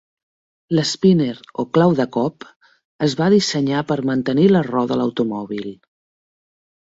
L'spinner 0.75 1.33
o 1.63 1.65
"clau 1.77 1.91
de 1.99 2.07
cop" 2.15 2.47
es 3.07 3.15
va 3.19 3.27
dissenyar 3.33 3.83
per 3.91 3.97
mantenir 4.11 4.47
la 4.55 4.63
roda 4.69 4.95
a 4.95 4.97
l'automòbil. 5.03 5.69